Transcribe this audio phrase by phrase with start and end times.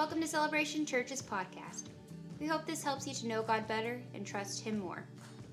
[0.00, 1.88] Welcome to Celebration Church's podcast.
[2.40, 5.04] We hope this helps you to know God better and trust Him more.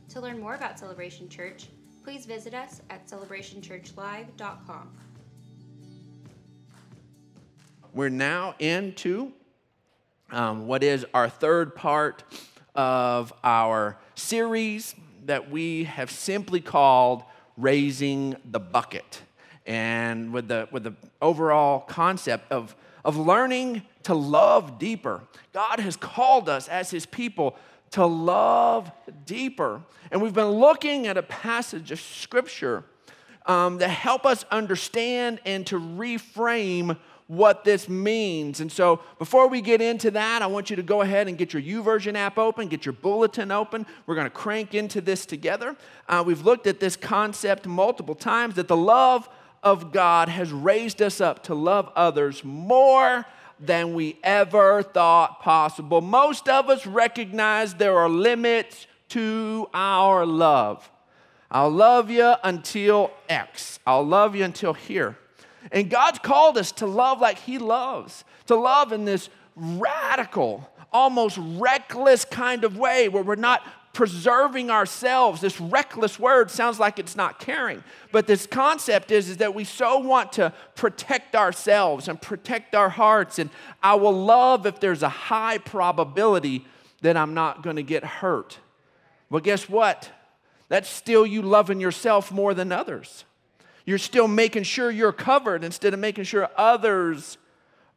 [0.07, 1.67] To learn more about Celebration Church,
[2.01, 4.89] please visit us at celebrationchurchlive.com.
[7.93, 9.33] We're now into
[10.31, 12.23] um, what is our third part
[12.73, 14.95] of our series
[15.25, 17.23] that we have simply called
[17.57, 19.23] Raising the Bucket.
[19.65, 22.77] And with the, with the overall concept of,
[23.07, 25.23] of learning to love deeper.
[25.53, 27.55] God has called us as His people
[27.91, 28.91] to love
[29.25, 29.81] deeper.
[30.11, 32.83] And we've been looking at a passage of Scripture
[33.45, 36.97] um, that help us understand and to reframe
[37.27, 38.59] what this means.
[38.59, 41.53] And so, before we get into that, I want you to go ahead and get
[41.53, 43.85] your YouVersion app open, get your bulletin open.
[44.05, 45.77] We're going to crank into this together.
[46.09, 49.29] Uh, we've looked at this concept multiple times that the love
[49.67, 53.25] of God has raised us up to love others more
[53.59, 55.99] than we ever thought possible.
[55.99, 60.89] Most of us recognize there are limits to our love.
[61.51, 63.79] I'll love you until X.
[63.85, 65.17] I'll love you until here.
[65.71, 71.37] And God's called us to love like He loves, to love in this radical, almost
[71.41, 73.63] reckless kind of way where we're not
[73.97, 75.41] preserving ourselves.
[75.41, 77.83] This reckless word sounds like it's not caring.
[78.11, 82.89] But this concept is, is that we so want to protect ourselves and protect our
[82.89, 83.39] hearts.
[83.39, 83.49] And
[83.81, 86.63] I will love if there's a high probability
[87.01, 88.59] that I'm not going to get hurt.
[89.31, 90.11] Well, guess what?
[90.69, 93.25] That's still you loving yourself more than others.
[93.83, 97.39] You're still making sure you're covered instead of making sure others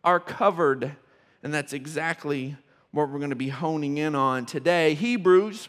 [0.02, 0.96] are covered.
[1.42, 2.56] And that's exactly
[2.90, 4.94] what we're going to be honing in on today.
[4.94, 5.68] Hebrews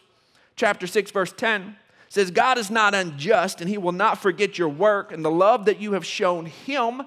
[0.56, 1.76] chapter 6 verse 10
[2.08, 5.64] says God is not unjust and he will not forget your work and the love
[5.64, 7.02] that you have shown him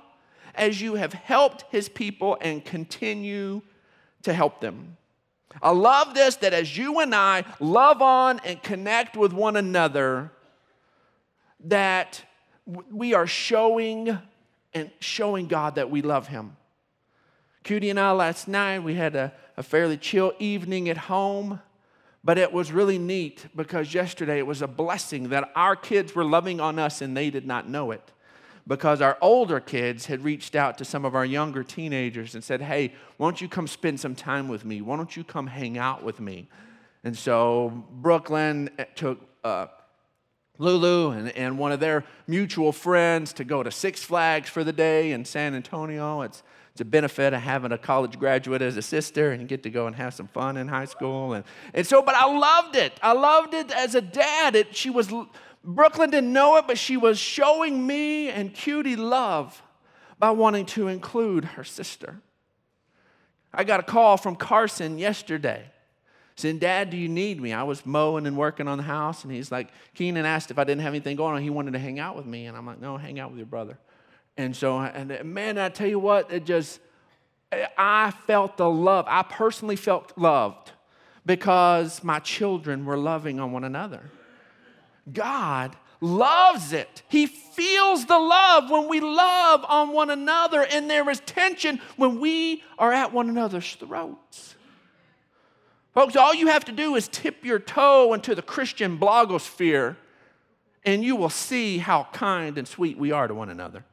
[0.55, 3.61] as you have helped his people and continue
[4.23, 4.97] to help them.
[5.61, 10.31] I love this that as you and I love on and connect with one another
[11.65, 12.23] that
[12.65, 14.17] we are showing
[14.73, 16.57] and showing God that we love Him.
[17.63, 21.61] Cutie and I last night, we had a, a fairly chill evening at home,
[22.25, 26.25] but it was really neat because yesterday it was a blessing that our kids were
[26.25, 28.11] loving on us and they did not know it.
[28.67, 32.63] Because our older kids had reached out to some of our younger teenagers and said,
[32.63, 34.81] Hey, why don't you come spend some time with me?
[34.81, 36.49] Why don't you come hang out with me?
[37.03, 39.67] And so Brooklyn took uh,
[40.57, 44.73] Lulu and, and one of their mutual friends to go to Six Flags for the
[44.73, 46.21] day in San Antonio.
[46.21, 46.41] It's,
[46.75, 49.87] it's a benefit of having a college graduate as a sister and get to go
[49.87, 51.31] and have some fun in high school.
[51.31, 52.91] And, and so, but I loved it.
[53.01, 54.57] I loved it as a dad.
[54.57, 55.09] It, she was,
[55.63, 59.63] Brooklyn didn't know it, but she was showing me and Cutie love
[60.19, 62.19] by wanting to include her sister.
[63.53, 65.63] I got a call from Carson yesterday
[66.35, 67.53] saying, Dad, do you need me?
[67.53, 70.65] I was mowing and working on the house, and he's like, Keenan asked if I
[70.65, 71.41] didn't have anything going on.
[71.41, 73.47] He wanted to hang out with me, and I'm like, No, hang out with your
[73.47, 73.77] brother.
[74.37, 76.79] And so, and man, I tell you what, it just,
[77.77, 79.05] I felt the love.
[79.07, 80.71] I personally felt loved
[81.25, 84.01] because my children were loving on one another.
[85.11, 87.03] God loves it.
[87.07, 92.19] He feels the love when we love on one another, and there is tension when
[92.19, 94.55] we are at one another's throats.
[95.93, 99.95] Folks, all you have to do is tip your toe into the Christian blogosphere,
[100.83, 103.85] and you will see how kind and sweet we are to one another.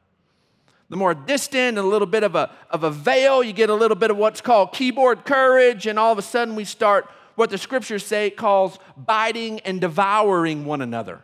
[0.89, 3.95] The more distant a little bit of a, of a veil, you get a little
[3.95, 7.57] bit of what's called keyboard courage, and all of a sudden we start what the
[7.57, 11.21] scriptures say calls biting and devouring one another.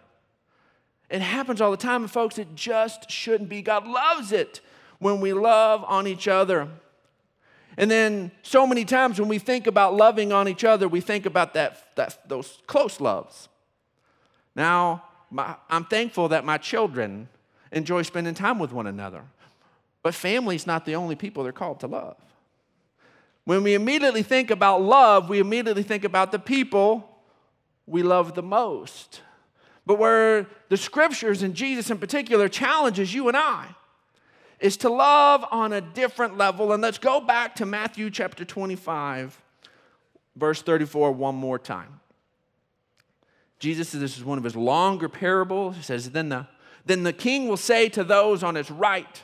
[1.10, 3.62] It happens all the time, and folks, it just shouldn't be.
[3.62, 4.62] God loves it
[5.00, 6.68] when we love on each other.
[7.78, 11.26] And then so many times when we think about loving on each other, we think
[11.26, 13.48] about that, that those close loves.
[14.56, 17.30] Now, my, I'm thankful that my children
[17.72, 19.24] enjoy spending time with one another.
[20.02, 22.18] But family's not the only people they're called to love.
[23.46, 27.22] When we immediately think about love, we immediately think about the people
[27.88, 29.22] we love the most.
[29.86, 33.76] But where the scriptures and Jesus in particular challenges you and I
[34.60, 36.72] is to love on a different level.
[36.72, 39.42] And let's go back to Matthew chapter 25,
[40.36, 42.02] verse 34, one more time.
[43.58, 45.76] Jesus says this is one of his longer parables.
[45.76, 46.48] He says, Then the,
[46.86, 49.24] then the king will say to those on his right,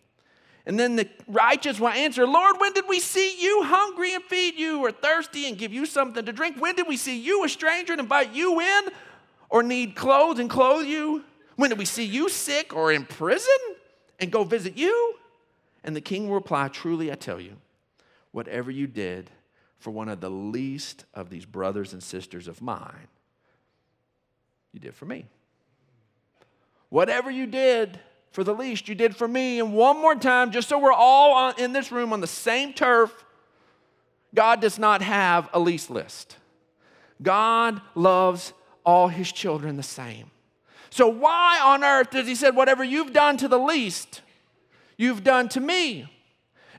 [0.65, 4.59] And then the righteous will answer, Lord, when did we see you hungry and feed
[4.59, 6.61] you, or thirsty and give you something to drink?
[6.61, 8.83] When did we see you a stranger and invite you in,
[9.49, 11.23] or need clothes and clothe you?
[11.55, 13.57] When did we see you sick or in prison
[14.19, 15.15] and go visit you?
[15.83, 17.57] And the king will reply, Truly, I tell you,
[18.31, 19.31] whatever you did
[19.79, 23.07] for one of the least of these brothers and sisters of mine,
[24.73, 25.25] you did for me.
[26.89, 27.99] Whatever you did
[28.31, 29.59] for the least, you did for me.
[29.59, 33.25] And one more time, just so we're all in this room on the same turf,
[34.33, 36.37] God does not have a least list.
[37.21, 38.53] God loves
[38.85, 40.31] all his children the same.
[40.89, 44.21] So, why on earth does he say, whatever you've done to the least,
[44.97, 46.09] you've done to me?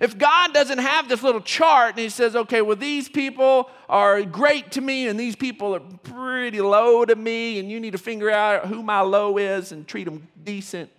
[0.02, 4.22] If God doesn't have this little chart and He says, okay, well, these people are
[4.22, 7.98] great to me and these people are pretty low to me, and you need to
[7.98, 10.90] figure out who my low is and treat them decent.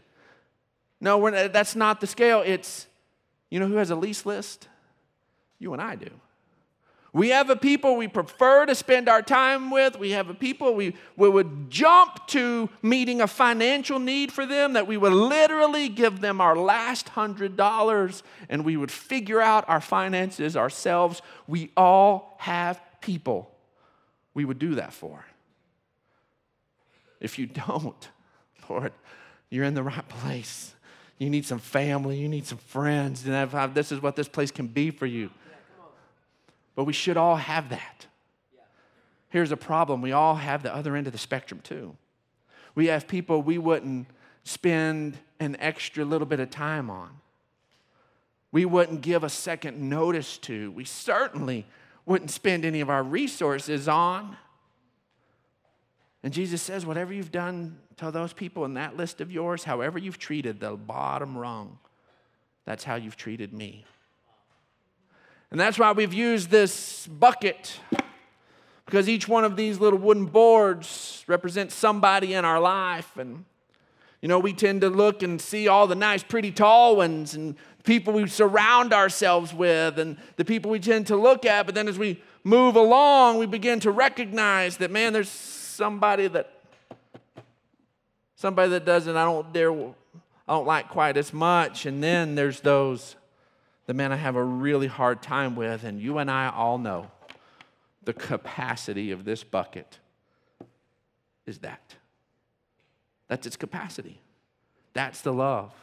[1.04, 2.42] No, that's not the scale.
[2.46, 2.88] It's,
[3.50, 4.70] you know who has a lease list?
[5.60, 6.10] You and I do.
[7.12, 10.00] We have a people we prefer to spend our time with.
[10.00, 14.74] We have a people we, we would jump to meeting a financial need for them,
[14.74, 19.68] that we would literally give them our last hundred dollars and we would figure out
[19.68, 21.22] our finances ourselves.
[21.48, 23.54] We all have people
[24.34, 25.26] we would do that for.
[27.20, 28.10] If you don't,
[28.70, 28.94] Lord,
[29.50, 30.74] you're in the right place.
[31.18, 34.68] You need some family, you need some friends, and this is what this place can
[34.68, 35.30] be for you.
[36.76, 38.08] But we should all have that.
[39.30, 41.96] Here's a problem we all have the other end of the spectrum, too.
[42.76, 44.08] We have people we wouldn't
[44.44, 47.10] spend an extra little bit of time on.
[48.52, 50.72] We wouldn't give a second notice to.
[50.72, 51.66] We certainly
[52.06, 54.38] wouldn't spend any of our resources on.
[56.24, 60.00] And Jesus says, whatever you've done to those people in that list of yours, however
[60.00, 61.78] you've treated the bottom rung,
[62.66, 63.86] that's how you've treated me.
[65.52, 67.78] And that's why we've used this bucket,
[68.86, 73.18] because each one of these little wooden boards represents somebody in our life.
[73.18, 73.46] And,
[74.22, 77.56] you know, we tend to look and see all the nice, pretty tall ones and
[77.84, 81.66] people we surround ourselves with and the people we tend to look at.
[81.66, 85.30] But then as we move along, we begin to recognize that, man, there's
[85.74, 86.52] somebody that
[88.36, 92.62] somebody that doesn't I don't dare I don't like quite as much and then there's
[92.62, 93.16] those
[93.86, 97.12] the man I have a really hard time with, and you and I all know
[98.04, 100.00] the capacity of this bucket
[101.46, 101.96] is that.
[103.28, 104.20] That's its capacity.
[104.94, 105.74] That's the love.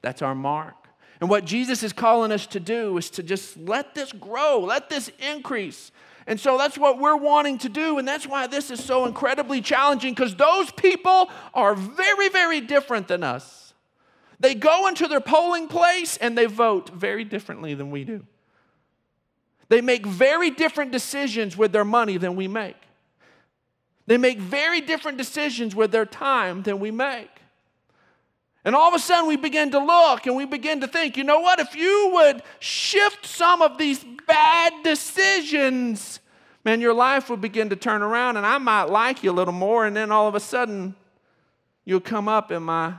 [0.00, 0.74] That's our mark.
[1.20, 4.88] And what Jesus is calling us to do is to just let this grow, let
[4.88, 5.92] this increase.
[6.30, 7.98] And so that's what we're wanting to do.
[7.98, 13.08] And that's why this is so incredibly challenging because those people are very, very different
[13.08, 13.74] than us.
[14.38, 18.24] They go into their polling place and they vote very differently than we do.
[19.70, 22.76] They make very different decisions with their money than we make.
[24.06, 27.39] They make very different decisions with their time than we make.
[28.64, 31.24] And all of a sudden, we begin to look and we begin to think, you
[31.24, 31.60] know what?
[31.60, 36.20] If you would shift some of these bad decisions,
[36.64, 39.54] man, your life would begin to turn around and I might like you a little
[39.54, 39.86] more.
[39.86, 40.94] And then all of a sudden,
[41.86, 42.94] you'll come up in my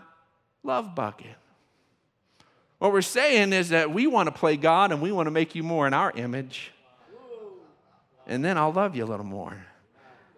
[0.63, 1.35] love bucket.
[2.79, 5.53] What we're saying is that we want to play God and we want to make
[5.53, 6.71] you more in our image.
[8.25, 9.67] And then I'll love you a little more.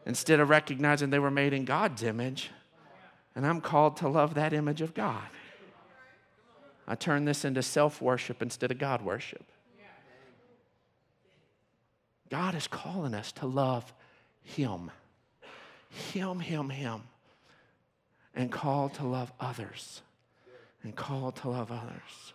[0.05, 2.49] Instead of recognizing they were made in God's image,
[3.35, 5.27] and I'm called to love that image of God.
[6.87, 9.43] I turn this into self worship instead of God worship.
[12.29, 13.93] God is calling us to love
[14.41, 14.91] Him.
[16.11, 17.03] Him, Him, Him.
[18.35, 20.01] And call to love others
[20.81, 22.33] and called to love others.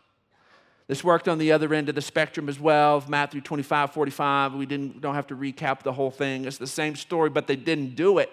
[0.86, 4.54] This worked on the other end of the spectrum as well, Matthew 25, 45.
[4.54, 6.46] We didn't, don't have to recap the whole thing.
[6.46, 8.30] It's the same story, but they didn't do it.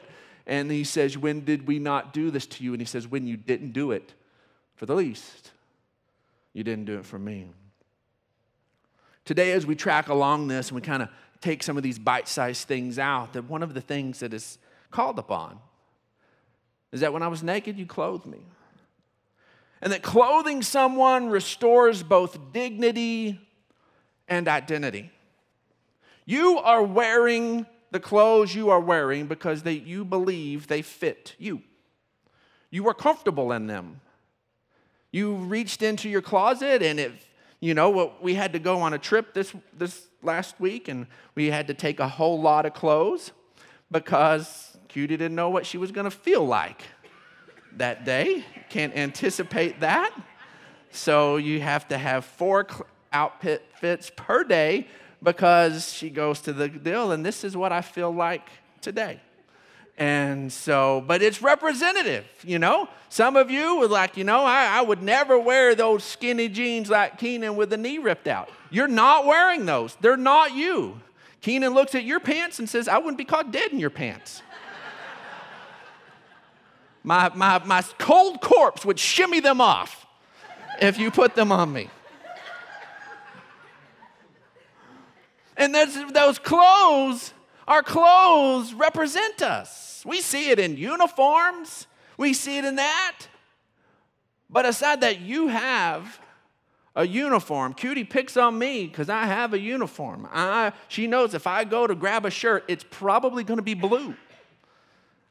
[0.47, 2.73] And he says, When did we not do this to you?
[2.73, 4.13] And he says, When you didn't do it
[4.75, 5.51] for the least,
[6.53, 7.47] you didn't do it for me.
[9.23, 11.09] Today, as we track along this and we kind of
[11.41, 14.57] take some of these bite sized things out, that one of the things that is
[14.91, 15.59] called upon
[16.91, 18.39] is that when I was naked, you clothed me
[19.85, 23.39] and that clothing someone restores both dignity
[24.27, 25.11] and identity.
[26.25, 31.61] You are wearing the clothes you are wearing because they, you believe they fit you.
[32.69, 34.01] You are comfortable in them.
[35.11, 37.13] You reached into your closet, and if
[37.59, 41.07] you know, what we had to go on a trip this, this last week, and
[41.35, 43.31] we had to take a whole lot of clothes
[43.89, 46.83] because Cutie didn't know what she was going to feel like
[47.77, 48.43] that day.
[48.69, 50.15] Can't anticipate that.
[50.91, 52.67] So you have to have four
[53.11, 54.87] outfits per day
[55.21, 58.47] because she goes to the deal, and this is what I feel like
[58.81, 59.19] today.
[59.97, 62.89] And so, but it's representative, you know.
[63.07, 66.89] Some of you would like, you know, I, I would never wear those skinny jeans
[66.89, 68.49] like Keenan with the knee ripped out.
[68.69, 70.99] You're not wearing those, they're not you.
[71.39, 74.41] Keenan looks at your pants and says, I wouldn't be caught dead in your pants.
[77.03, 80.05] my, my, my cold corpse would shimmy them off
[80.81, 81.89] if you put them on me.
[85.57, 87.33] And those clothes,
[87.67, 90.03] our clothes represent us.
[90.05, 93.27] We see it in uniforms, we see it in that.
[94.49, 96.19] But aside that, you have
[96.95, 97.73] a uniform.
[97.73, 100.27] Cutie picks on me because I have a uniform.
[100.31, 103.73] I, she knows if I go to grab a shirt, it's probably going to be
[103.73, 104.15] blue.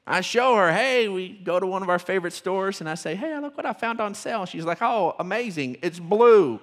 [0.07, 3.15] I show her, hey, we go to one of our favorite stores, and I say,
[3.15, 4.45] hey, look what I found on sale.
[4.45, 6.61] She's like, oh, amazing, it's blue.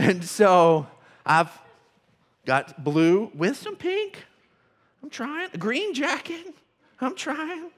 [0.00, 0.86] And so
[1.26, 1.50] I've
[2.46, 4.24] got blue with some pink.
[5.02, 5.50] I'm trying.
[5.52, 6.54] A green jacket.
[7.02, 7.70] I'm trying.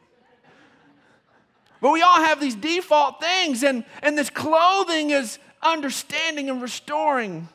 [1.80, 7.48] But we all have these default things, and, and this clothing is understanding and restoring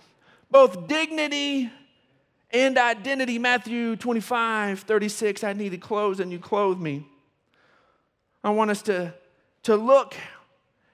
[0.52, 1.72] both dignity
[2.52, 3.40] and identity.
[3.40, 7.08] Matthew 25, 36, I needed clothes and you clothed me.
[8.44, 9.14] I want us to,
[9.64, 10.14] to look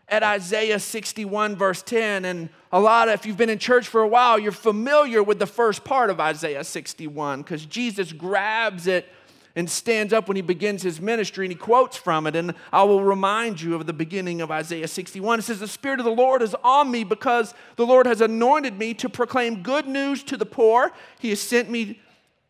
[0.07, 2.25] at Isaiah 61, verse 10.
[2.25, 5.39] And a lot of, if you've been in church for a while, you're familiar with
[5.39, 9.07] the first part of Isaiah 61 because Jesus grabs it
[9.55, 12.35] and stands up when he begins his ministry and he quotes from it.
[12.35, 15.39] And I will remind you of the beginning of Isaiah 61.
[15.39, 18.77] It says, The Spirit of the Lord is on me because the Lord has anointed
[18.77, 20.91] me to proclaim good news to the poor.
[21.19, 21.99] He has sent me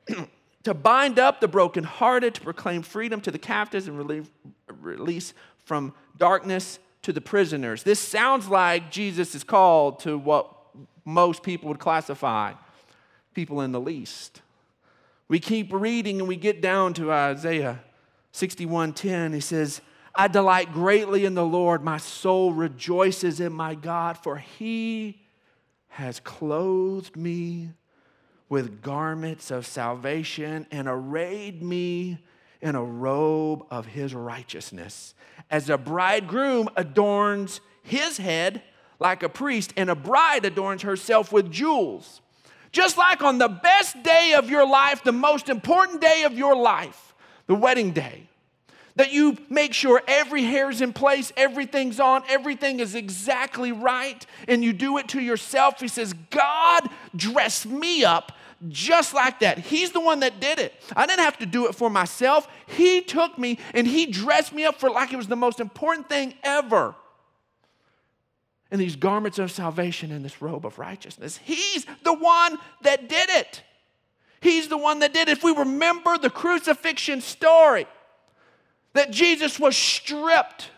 [0.63, 4.31] to bind up the brokenhearted, to proclaim freedom to the captives and relieve,
[4.79, 5.33] release
[5.65, 7.83] from darkness to the prisoners.
[7.83, 10.49] This sounds like Jesus is called to what
[11.05, 12.53] most people would classify
[13.33, 14.41] people in the least.
[15.27, 17.81] We keep reading and we get down to Isaiah
[18.33, 19.33] 61:10.
[19.33, 19.81] He says,
[20.15, 21.83] I delight greatly in the Lord.
[21.83, 25.21] My soul rejoices in my God, for he
[25.89, 27.71] has clothed me
[28.49, 32.19] with garments of salvation and arrayed me
[32.61, 35.15] in a robe of his righteousness.
[35.49, 38.63] As a bridegroom adorns his head
[38.99, 42.21] like a priest, and a bride adorns herself with jewels.
[42.71, 46.55] Just like on the best day of your life, the most important day of your
[46.55, 47.13] life,
[47.45, 48.29] the wedding day,
[48.95, 54.63] that you make sure every hair's in place, everything's on, everything is exactly right, and
[54.63, 55.79] you do it to yourself.
[55.79, 58.31] He says, God dressed me up
[58.69, 59.57] just like that.
[59.57, 60.73] He's the one that did it.
[60.95, 62.47] I didn't have to do it for myself.
[62.67, 66.09] He took me and he dressed me up for like it was the most important
[66.09, 66.95] thing ever
[68.71, 71.39] in these garments of salvation and this robe of righteousness.
[71.43, 73.61] He's the one that did it.
[74.41, 75.37] He's the one that did it.
[75.37, 77.85] If we remember the crucifixion story,
[78.93, 80.69] that Jesus was stripped.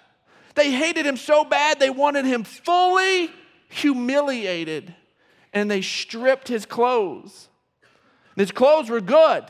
[0.56, 3.30] They hated him so bad, they wanted him fully
[3.70, 4.94] humiliated,
[5.54, 7.50] and they stripped his clothes.
[8.36, 9.46] His clothes were good.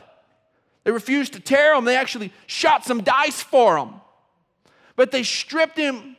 [0.84, 3.94] They refused to tear them, they actually shot some dice for him.
[4.94, 6.16] But they stripped him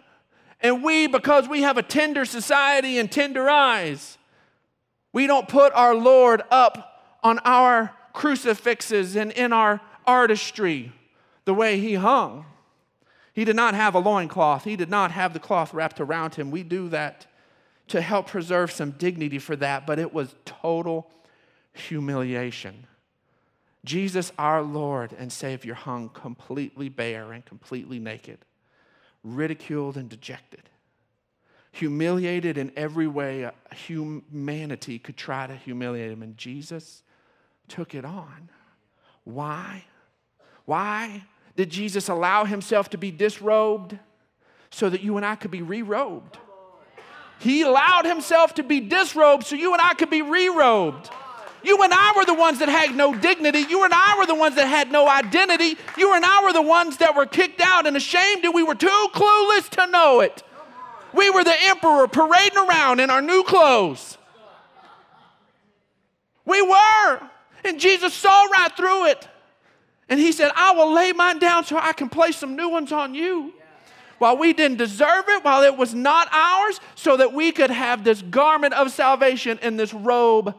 [0.60, 4.18] and we, because we have a tender society and tender eyes,
[5.14, 10.92] we don't put our Lord up on our crucifixes and in our artistry
[11.46, 12.46] the way he hung.
[13.34, 16.50] He did not have a loincloth, he did not have the cloth wrapped around him.
[16.50, 17.28] We do that
[17.90, 21.10] to help preserve some dignity for that, but it was total
[21.78, 22.88] humiliation.
[23.86, 28.40] Jesus, our Lord and Savior, hung completely bare and completely naked
[29.24, 30.64] ridiculed and dejected,
[31.72, 36.24] humiliated in every way humanity could try to humiliate him.
[36.24, 37.04] And Jesus
[37.68, 38.50] took it on.
[39.24, 39.84] Why?
[40.66, 41.24] Why
[41.56, 43.98] did Jesus allow himself to be disrobed?
[44.70, 46.38] So that you and I could be re robed.
[47.40, 51.10] He allowed himself to be disrobed so you and I could be re robed.
[51.68, 53.60] You and I were the ones that had no dignity.
[53.60, 55.78] You and I were the ones that had no identity.
[55.98, 58.74] You and I were the ones that were kicked out and ashamed, and we were
[58.74, 60.44] too clueless to know it.
[61.14, 64.18] We were the emperor parading around in our new clothes.
[66.46, 67.20] We were.
[67.66, 69.28] And Jesus saw right through it.
[70.08, 72.94] And he said, I will lay mine down so I can place some new ones
[72.94, 73.54] on you.
[74.20, 78.06] while we didn't deserve it, while it was not ours, so that we could have
[78.06, 80.56] this garment of salvation and this robe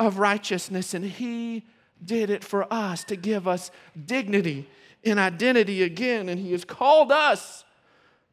[0.00, 0.94] of righteousness.
[0.94, 1.66] And He
[2.04, 3.70] did it for us to give us
[4.06, 4.68] dignity
[5.04, 6.28] and identity again.
[6.28, 7.64] And He has called us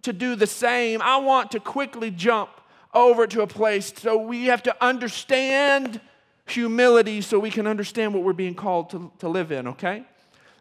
[0.02, 1.02] to do the same.
[1.02, 2.50] I want to quickly jump
[2.94, 6.00] over to a place so we have to understand
[6.46, 10.04] humility so we can understand what we're being called to, to live in, okay?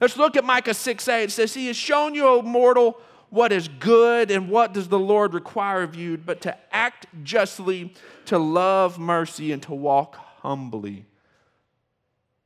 [0.01, 1.23] Let's look at Micah 6 8.
[1.23, 2.99] It says, He has shown you, O mortal,
[3.31, 7.95] what is good and what does the Lord require of you, but to act justly,
[8.25, 11.05] to love mercy, and to walk humbly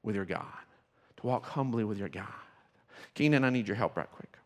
[0.02, 0.47] with your God.
[1.19, 2.25] To walk humbly with your God.
[3.14, 4.38] Keenan, I need your help right quick.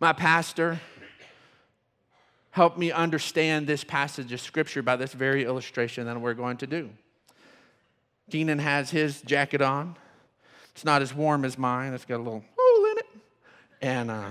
[0.00, 0.80] My pastor
[2.52, 6.66] helped me understand this passage of scripture by this very illustration that we're going to
[6.66, 6.88] do.
[8.30, 9.96] Keenan has his jacket on.
[10.72, 11.92] It's not as warm as mine.
[11.92, 13.06] It's got a little hole in it.
[13.82, 14.30] And, uh,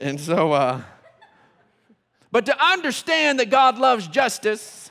[0.00, 0.82] and so, uh,
[2.30, 4.83] but to understand that God loves justice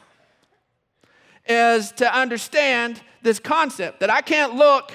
[1.48, 4.92] is to understand this concept that I can't look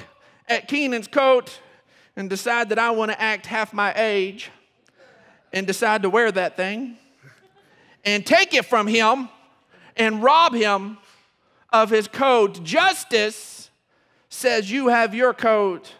[0.46, 1.60] at Keenan's coat
[2.16, 4.50] and decide that I want to act half my age
[5.52, 6.96] and decide to wear that thing
[8.04, 9.28] and take it from him
[9.96, 10.98] and rob him
[11.70, 12.62] of his coat.
[12.64, 13.70] Justice
[14.28, 15.92] says, You have your coat,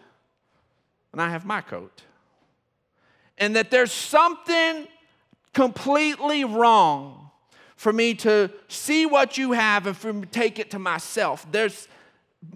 [1.12, 2.02] and I have my coat.
[3.36, 4.88] And that there's something
[5.52, 7.27] completely wrong
[7.78, 11.46] for me to see what you have and for me to take it to myself.
[11.52, 11.86] There's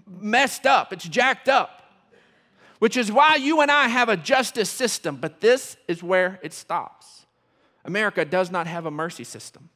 [0.05, 1.79] messed up, it's jacked up.
[2.79, 6.51] Which is why you and I have a justice system, but this is where it
[6.51, 7.25] stops.
[7.85, 9.69] America does not have a mercy system.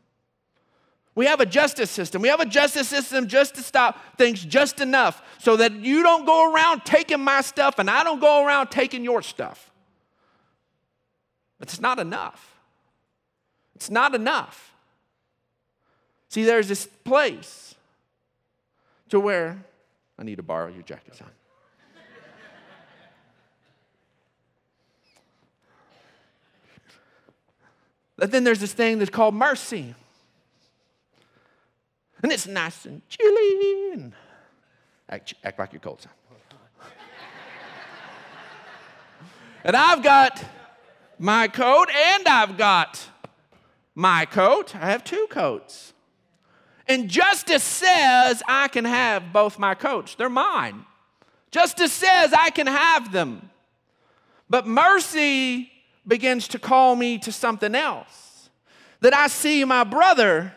[1.16, 2.22] We have a justice system.
[2.22, 6.25] We have a justice system just to stop things just enough so that you don't
[6.25, 9.72] go around taking my stuff and I don't go around taking your stuff.
[11.62, 12.60] It's not enough.
[13.77, 14.74] It's not enough.
[16.38, 17.74] See, there's this place
[19.10, 19.58] to where
[20.20, 21.29] I need to borrow your jacket, son.
[28.17, 29.95] but then there's this thing that's called mercy
[32.21, 34.13] and it's nice and chilly and
[35.10, 36.04] act, act like you're cold.
[36.04, 36.12] Son.
[39.63, 40.43] and I've got
[41.17, 43.10] my coat and I've got
[43.95, 44.76] my coat.
[44.76, 45.93] I have two coats.
[46.88, 50.15] And justice says I can have both my coats.
[50.15, 50.86] They're mine.
[51.52, 53.50] Justice says I can have them.
[54.50, 55.71] But mercy
[56.06, 58.50] begins to call me to something else.
[59.02, 60.56] That I see my brother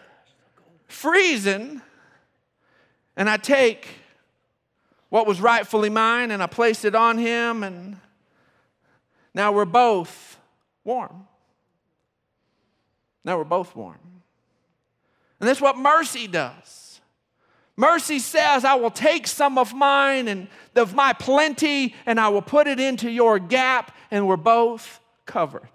[0.86, 1.82] freezing,
[3.16, 3.86] and I take
[5.08, 7.98] what was rightfully mine and I place it on him, and
[9.34, 10.38] now we're both
[10.84, 11.26] warm.
[13.24, 14.19] Now we're both warm.
[15.40, 17.00] And that's what mercy does.
[17.76, 22.42] Mercy says, I will take some of mine and of my plenty, and I will
[22.42, 25.70] put it into your gap, and we're both covered.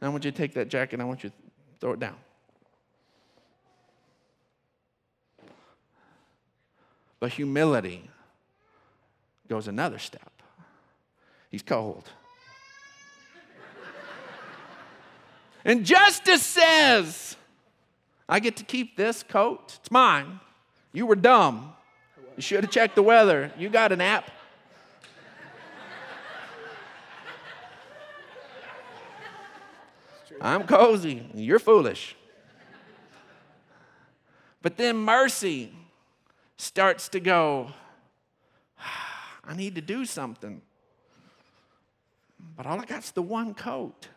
[0.00, 1.36] Now I want you to take that jacket, I want you to
[1.80, 2.14] throw it down.
[7.18, 8.08] But humility
[9.48, 10.30] goes another step.
[11.50, 12.08] He's cold.
[15.64, 17.33] and justice says,
[18.28, 19.78] I get to keep this coat.
[19.80, 20.40] It's mine.
[20.92, 21.72] You were dumb.
[22.36, 23.52] You should have checked the weather.
[23.58, 24.30] You got an app.
[30.40, 31.26] I'm cozy.
[31.34, 32.16] You're foolish.
[34.62, 35.72] But then mercy
[36.56, 37.70] starts to go,
[38.78, 40.62] ah, I need to do something.
[42.56, 44.08] But all I got's the one coat.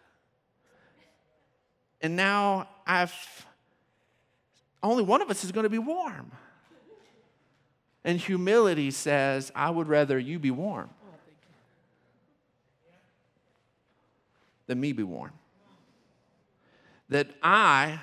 [2.01, 3.45] And now I've,
[4.83, 6.31] only one of us is going to be warm.
[8.03, 10.89] And humility says, I would rather you be warm
[14.67, 15.31] than me be warm.
[17.09, 17.99] That I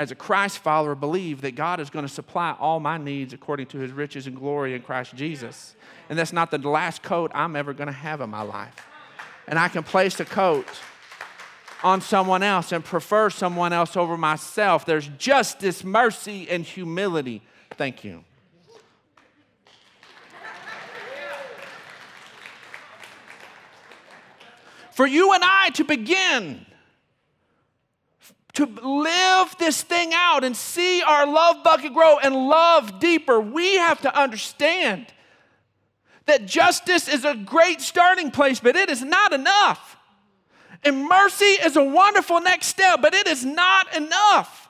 [0.00, 3.66] as a Christ follower, believe that God is going to supply all my needs according
[3.66, 5.74] to his riches and glory in Christ Jesus.
[6.08, 8.74] And that's not the last coat I'm ever going to have in my life.
[9.46, 10.66] And I can place a coat
[11.82, 14.84] on someone else and prefer someone else over myself.
[14.84, 17.42] There's justice, mercy, and humility.
[17.72, 18.24] Thank you.
[24.92, 26.66] For you and I to begin
[28.54, 33.76] to live this thing out and see our love bucket grow and love deeper, we
[33.76, 35.06] have to understand
[36.26, 39.96] that justice is a great starting place, but it is not enough.
[40.82, 44.68] And mercy is a wonderful next step, but it is not enough.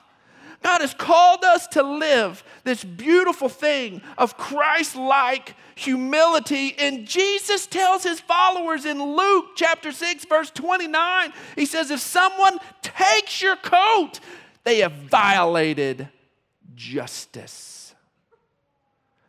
[0.63, 6.75] God has called us to live this beautiful thing of Christ like humility.
[6.77, 12.59] And Jesus tells his followers in Luke chapter 6, verse 29, he says, If someone
[12.83, 14.19] takes your coat,
[14.63, 16.09] they have violated
[16.75, 17.95] justice.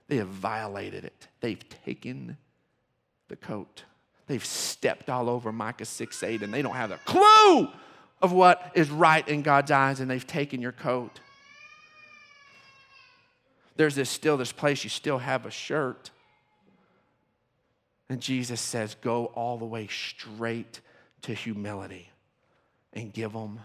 [0.09, 1.29] They have violated it.
[1.41, 2.37] They've taken
[3.29, 3.85] the coat.
[4.27, 7.69] They've stepped all over Micah 6 8, and they don't have a clue
[8.21, 11.21] of what is right in God's eyes, and they've taken your coat.
[13.77, 16.11] There's this still this place you still have a shirt.
[18.09, 20.81] And Jesus says, go all the way straight
[21.23, 22.11] to humility
[22.93, 23.61] and give them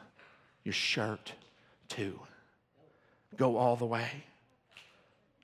[0.64, 1.34] your shirt
[1.90, 2.20] too.
[3.36, 4.10] Go all the way.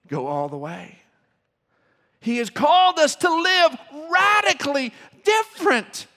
[0.07, 0.99] Go all the way.
[2.23, 3.77] He has called us to live
[4.09, 4.93] radically
[5.25, 6.07] different,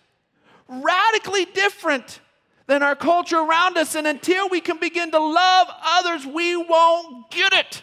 [0.69, 2.21] radically different
[2.69, 3.97] than our culture around us.
[3.97, 7.83] And until we can begin to love others, we won't get it.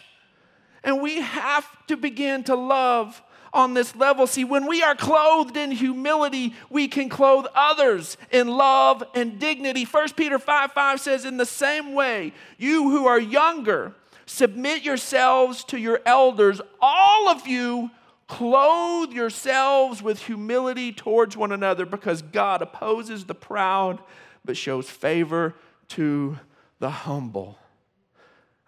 [0.82, 4.26] And we have to begin to love on this level.
[4.26, 9.84] See, when we are clothed in humility, we can clothe others in love and dignity.
[9.84, 15.62] 1 Peter 5 5 says, In the same way, you who are younger, submit yourselves
[15.64, 16.62] to your elders.
[16.80, 17.90] All of you
[18.28, 24.00] clothe yourselves with humility towards one another because God opposes the proud
[24.44, 25.54] but shows favor
[25.88, 26.38] to
[26.78, 27.58] the humble.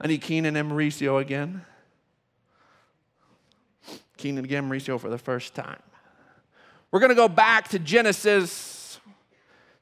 [0.00, 1.64] I need Keenan and Mauricio again.
[4.16, 5.82] Keenan again, Mauricio for the first time.
[6.90, 8.98] We're going to go back to Genesis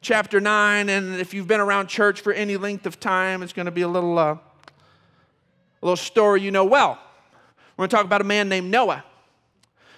[0.01, 3.67] chapter 9, and if you've been around church for any length of time, it's going
[3.67, 4.41] to be a little, uh, a
[5.83, 6.99] little story you know well.
[7.77, 9.05] We're going to talk about a man named Noah.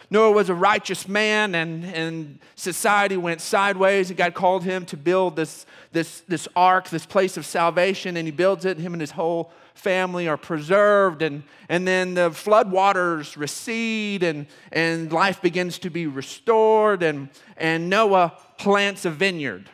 [0.09, 4.11] Noah was a righteous man, and, and society went sideways.
[4.11, 8.27] And God called him to build this, this, this ark, this place of salvation, and
[8.27, 8.79] he builds it.
[8.79, 14.47] Him and his whole family are preserved, and, and then the flood waters recede, and,
[14.73, 19.69] and life begins to be restored, and, and Noah plants a vineyard.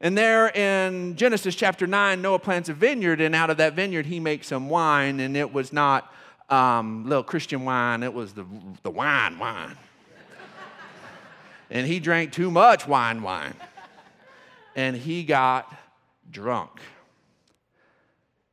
[0.00, 4.06] And there in Genesis chapter 9, Noah plants a vineyard, and out of that vineyard,
[4.06, 6.12] he makes some wine, and it was not
[6.48, 8.44] um, little Christian wine, it was the,
[8.82, 9.76] the wine wine.
[11.70, 13.54] and he drank too much wine wine.
[14.76, 15.72] And he got
[16.30, 16.80] drunk.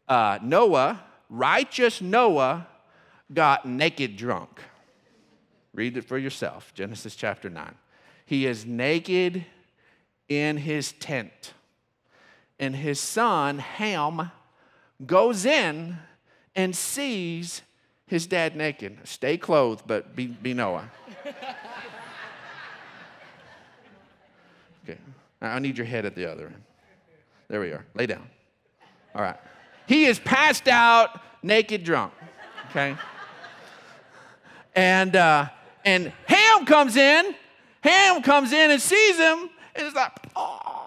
[0.07, 2.67] Uh, Noah, righteous Noah,
[3.33, 4.61] got naked drunk.
[5.73, 7.75] Read it for yourself, Genesis chapter 9.
[8.25, 9.45] He is naked
[10.27, 11.53] in his tent.
[12.59, 14.31] And his son, Ham,
[15.05, 15.97] goes in
[16.55, 17.61] and sees
[18.11, 18.97] his dad naked.
[19.05, 20.91] Stay clothed, but be, be Noah.
[24.83, 24.99] Okay,
[25.41, 26.61] I need your head at the other end.
[27.47, 27.85] There we are.
[27.95, 28.27] Lay down.
[29.15, 29.37] All right.
[29.87, 32.11] He is passed out, naked, drunk.
[32.71, 32.97] Okay?
[34.75, 35.47] And, uh,
[35.85, 37.33] and Ham comes in.
[37.81, 40.80] Ham comes in and sees him, and it's like, oh.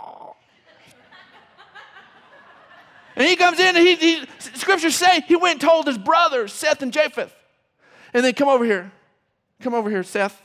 [3.17, 6.53] And he comes in, and he, he scriptures say he went and told his brothers,
[6.53, 7.35] Seth and Japheth.
[8.13, 8.93] And they come over here.
[9.61, 10.41] Come over here, Seth.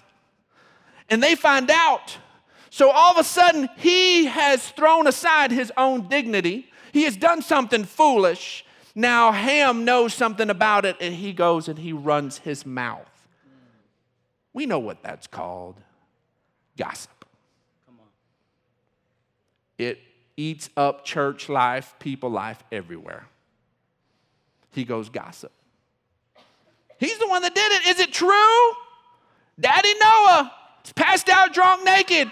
[1.10, 2.17] And they find out.
[2.69, 6.69] So all of a sudden, he has thrown aside his own dignity.
[6.93, 8.63] He has done something foolish.
[8.93, 13.08] Now Ham knows something about it, and he goes and he runs his mouth.
[14.53, 15.75] We know what that's called
[16.77, 17.25] gossip.
[17.86, 18.08] Come on.
[19.77, 19.99] It
[20.39, 23.28] eats up church life, people life everywhere.
[24.71, 25.52] He goes gossip.
[26.97, 27.88] He's the one that did it.
[27.88, 28.71] Is it true?
[29.60, 30.54] Daddy Noah
[30.86, 32.32] is passed out drunk naked.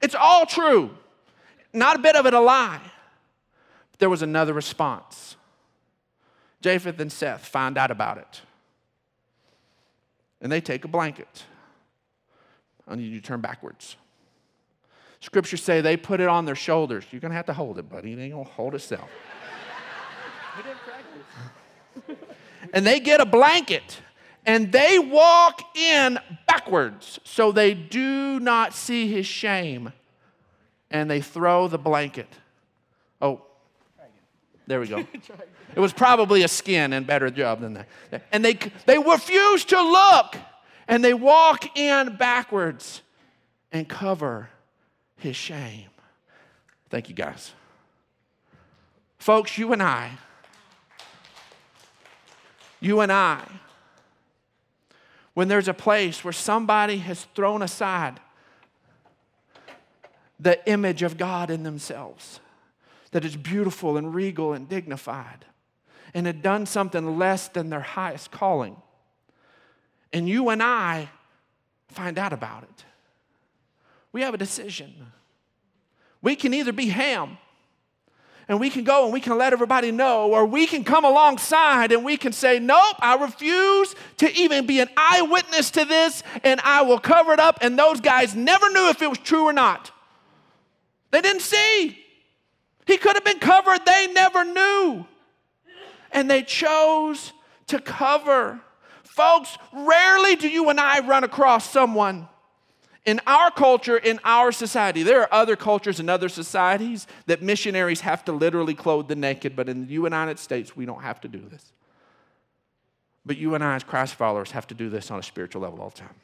[0.00, 0.90] It's all true.
[1.72, 2.80] Not a bit of it a lie.
[3.90, 5.36] But there was another response.
[6.60, 8.42] Japheth and Seth find out about it.
[10.40, 11.44] And they take a blanket.
[12.86, 13.96] I need you to turn backwards.
[15.22, 17.04] Scriptures say they put it on their shoulders.
[17.12, 18.12] You're going to have to hold it, buddy.
[18.12, 19.08] It ain't going to hold itself.
[20.54, 22.26] We didn't practice.
[22.74, 24.00] and they get a blanket
[24.44, 29.94] and they walk in backwards so they do not see his shame.
[30.90, 32.28] And they throw the blanket.
[33.22, 33.40] Oh,
[34.66, 35.06] there we go.
[35.74, 37.88] It was probably a skin and better job than that.
[38.30, 40.36] And they, they refuse to look
[40.86, 43.00] and they walk in backwards
[43.70, 44.50] and cover
[45.22, 45.88] his shame.
[46.90, 47.52] Thank you, guys.
[49.18, 50.18] Folks, you and I
[52.82, 53.40] you and I,
[55.34, 58.20] when there's a place where somebody has thrown aside
[60.38, 62.40] the image of God in themselves,
[63.12, 65.44] that is beautiful and regal and dignified,
[66.12, 68.76] and had done something less than their highest calling.
[70.12, 71.08] And you and I
[71.88, 72.84] find out about it.
[74.12, 74.94] We have a decision.
[76.20, 77.38] We can either be Ham
[78.48, 81.92] and we can go and we can let everybody know, or we can come alongside
[81.92, 86.60] and we can say, Nope, I refuse to even be an eyewitness to this, and
[86.60, 87.58] I will cover it up.
[87.62, 89.90] And those guys never knew if it was true or not.
[91.12, 91.98] They didn't see.
[92.86, 95.06] He could have been covered, they never knew.
[96.10, 97.32] And they chose
[97.68, 98.60] to cover.
[99.04, 102.28] Folks, rarely do you and I run across someone
[103.04, 108.02] in our culture, in our society, there are other cultures and other societies that missionaries
[108.02, 111.28] have to literally clothe the naked, but in the United States, we don't have to
[111.28, 111.72] do this.
[113.26, 115.80] But you and I, as Christ followers, have to do this on a spiritual level
[115.80, 116.14] all the time.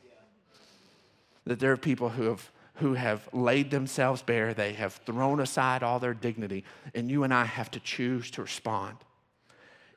[1.45, 5.83] That there are people who have, who have laid themselves bare, they have thrown aside
[5.83, 6.65] all their dignity,
[6.95, 8.97] and you and I have to choose to respond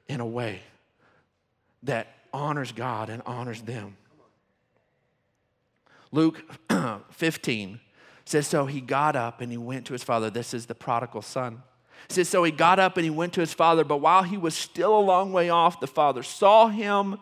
[0.08, 0.62] in a way
[1.84, 3.98] that honors God and honors them.
[6.12, 6.44] Luke
[7.12, 7.80] 15
[8.26, 10.30] says, So he got up and he went to his father.
[10.30, 11.64] This is the prodigal son.
[12.10, 14.38] It says, So he got up and he went to his father, but while he
[14.38, 17.18] was still a long way off, the father saw him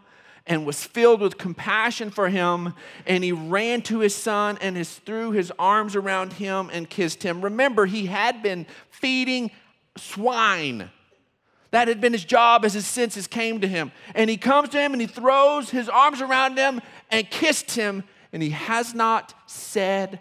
[0.45, 2.73] and was filled with compassion for him.
[3.05, 7.23] And he ran to his son and his, threw his arms around him and kissed
[7.23, 7.41] him.
[7.41, 9.51] Remember, he had been feeding
[9.95, 10.89] swine.
[11.71, 13.91] That had been his job as his senses came to him.
[14.15, 18.03] And he comes to him and he throws his arms around him and kissed him
[18.31, 20.19] and he has not said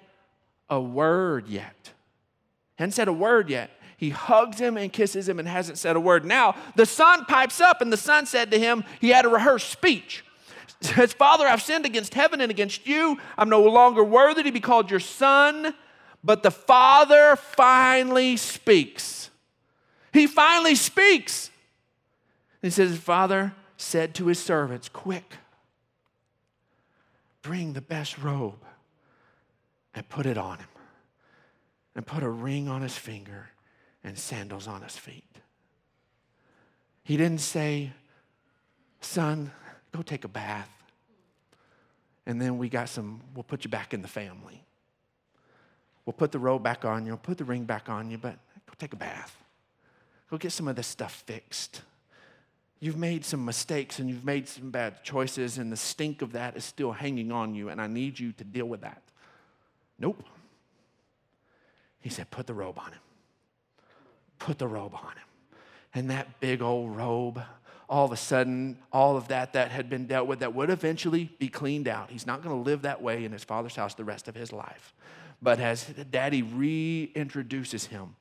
[0.71, 1.93] a word yet.
[2.77, 3.71] Hasn't said a word yet.
[3.97, 6.25] He hugs him and kisses him and hasn't said a word.
[6.25, 9.71] Now, the son pipes up, and the son said to him, he had a rehearsed
[9.71, 10.25] speech.
[10.81, 13.19] Says, Father, I've sinned against heaven and against you.
[13.37, 15.75] I'm no longer worthy to be called your son.
[16.23, 19.31] But the father finally speaks.
[20.13, 21.51] He finally speaks.
[22.63, 25.35] He says, Father said to his servants, Quick,
[27.43, 28.65] bring the best robe
[29.95, 30.69] and put it on him,
[31.95, 33.51] and put a ring on his finger
[34.05, 35.25] and sandals on his feet.
[37.03, 37.93] He didn't say,
[39.01, 39.51] Son,
[39.93, 40.71] go take a bath.
[42.27, 44.63] And then we got some, we'll put you back in the family.
[46.05, 48.39] We'll put the robe back on you, we'll put the ring back on you, but
[48.67, 49.37] go take a bath.
[50.31, 51.83] Go get some of this stuff fixed.
[52.81, 56.57] You've made some mistakes and you've made some bad choices, and the stink of that
[56.57, 59.03] is still hanging on you, and I need you to deal with that.
[59.99, 60.23] Nope.
[62.01, 63.01] He said, Put the robe on him.
[64.39, 65.27] Put the robe on him.
[65.93, 67.43] And that big old robe,
[67.89, 71.31] all of a sudden, all of that that had been dealt with, that would eventually
[71.41, 72.11] be cleaned out.
[72.11, 74.53] He's not going to live that way in his father's house the rest of his
[74.53, 74.95] life.
[75.43, 78.15] But as daddy reintroduces him,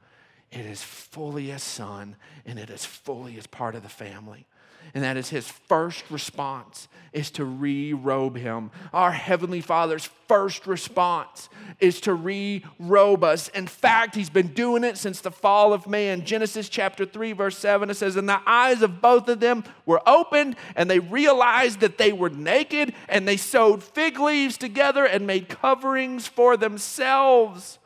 [0.51, 4.45] it is fully a son and it is fully as part of the family.
[4.93, 8.71] And that is his first response is to re-robe him.
[8.93, 13.49] Our heavenly Father's first response is to re-robe us.
[13.49, 16.25] In fact, he's been doing it since the fall of man.
[16.25, 20.01] Genesis chapter 3 verse 7 it says and the eyes of both of them were
[20.07, 25.27] opened and they realized that they were naked and they sewed fig leaves together and
[25.27, 27.79] made coverings for themselves.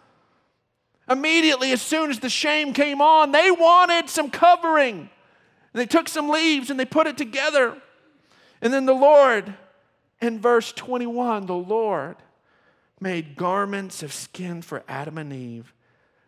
[1.11, 5.09] Immediately, as soon as the shame came on, they wanted some covering.
[5.73, 7.75] And they took some leaves and they put it together.
[8.61, 9.53] And then the Lord,
[10.21, 12.17] in verse 21, the Lord
[12.99, 15.73] made garments of skin for Adam and Eve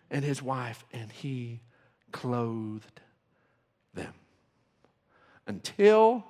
[0.09, 1.61] and his wife, and he
[2.11, 3.01] clothed
[3.93, 4.13] them
[5.47, 6.25] until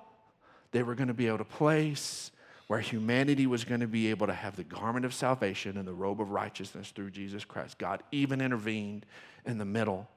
[0.71, 2.31] they were going to be able to place
[2.67, 5.93] where humanity was going to be able to have the garment of salvation and the
[5.93, 7.77] robe of righteousness through Jesus Christ.
[7.77, 9.05] God even intervened
[9.45, 10.07] in the middle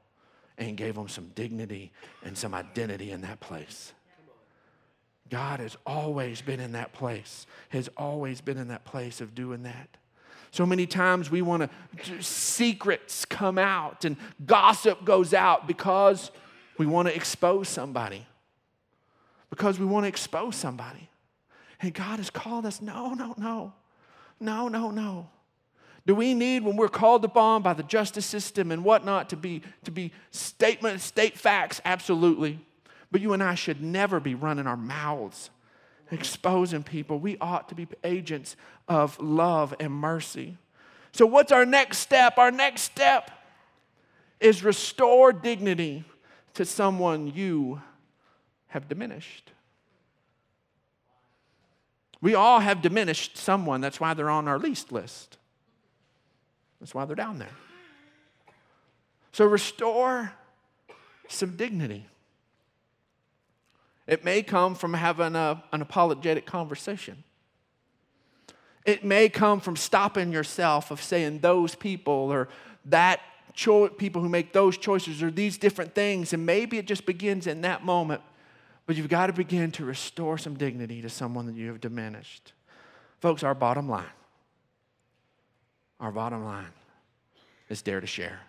[0.59, 1.93] and gave them some dignity
[2.25, 3.93] and some identity in that place.
[5.29, 9.65] God has always been in that place, has always been in that place of doing
[9.65, 9.97] that.
[10.53, 16.31] So many times we want to, secrets come out and gossip goes out because
[16.79, 18.25] we want to expose somebody.
[19.51, 21.11] Because we want to expose somebody.
[21.81, 22.81] And God has called us.
[22.81, 23.73] No, no, no.
[24.41, 25.29] No, no, no.
[26.07, 29.63] Do we need, when we're called upon by the justice system and whatnot, to be,
[29.85, 31.81] to be statement, state facts?
[31.85, 32.61] Absolutely.
[33.11, 35.51] But you and I should never be running our mouths,
[36.13, 37.19] exposing people.
[37.19, 38.57] We ought to be agents
[38.89, 40.59] of love and mercy.
[41.11, 42.39] So, what's our next step?
[42.39, 43.31] Our next step
[44.39, 46.05] is restore dignity
[46.55, 47.81] to someone you
[48.69, 49.51] have diminished.
[52.27, 53.81] We all have diminished someone.
[53.81, 55.39] That's why they're on our least list.
[56.81, 57.55] That's why they're down there.
[59.31, 60.33] So restore
[61.29, 62.05] some dignity.
[64.09, 67.23] It may come from having a, an apologetic conversation.
[68.85, 72.49] It may come from stopping yourself of saying those people or
[72.87, 73.21] that
[73.53, 76.33] cho- people who make those choices or these different things.
[76.33, 78.21] And maybe it just begins in that moment.
[78.87, 82.53] But you've got to begin to restore some dignity to someone that you have diminished.
[83.21, 84.05] Folks, our bottom line,
[85.99, 86.73] our bottom line
[87.69, 88.41] is dare to share.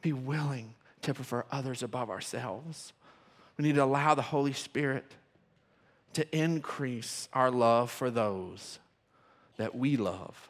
[0.00, 2.92] Be willing to prefer others above ourselves.
[3.58, 5.04] We need to allow the Holy Spirit
[6.14, 8.78] to increase our love for those
[9.56, 10.48] that we love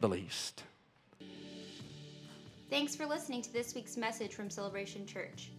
[0.00, 0.62] the least.
[2.70, 5.50] Thanks for listening to this week's message from Celebration Church.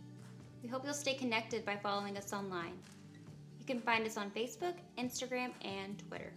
[0.65, 2.73] We hope you'll stay connected by following us online.
[3.59, 6.33] You can find us on Facebook, Instagram, and Twitter.